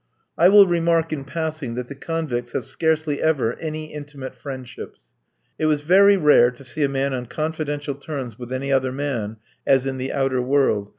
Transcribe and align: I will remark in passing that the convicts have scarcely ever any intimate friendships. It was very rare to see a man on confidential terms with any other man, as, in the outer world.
I 0.35 0.49
will 0.49 0.65
remark 0.65 1.13
in 1.13 1.25
passing 1.25 1.75
that 1.75 1.87
the 1.87 1.93
convicts 1.93 2.53
have 2.53 2.65
scarcely 2.65 3.21
ever 3.21 3.53
any 3.59 3.93
intimate 3.93 4.33
friendships. 4.33 5.09
It 5.59 5.67
was 5.67 5.81
very 5.81 6.17
rare 6.17 6.49
to 6.49 6.63
see 6.63 6.83
a 6.83 6.89
man 6.89 7.13
on 7.13 7.27
confidential 7.27 7.93
terms 7.93 8.39
with 8.39 8.51
any 8.51 8.71
other 8.71 8.91
man, 8.91 9.37
as, 9.63 9.85
in 9.85 9.99
the 9.99 10.11
outer 10.11 10.41
world. 10.41 10.89